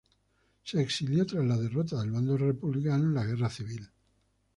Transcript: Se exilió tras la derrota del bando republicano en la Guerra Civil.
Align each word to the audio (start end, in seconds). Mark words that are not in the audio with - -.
Se 0.63 0.81
exilió 0.81 1.27
tras 1.27 1.45
la 1.45 1.55
derrota 1.57 1.99
del 1.99 2.09
bando 2.09 2.35
republicano 2.35 3.03
en 3.03 3.13
la 3.13 3.23
Guerra 3.23 3.51
Civil. 3.51 3.87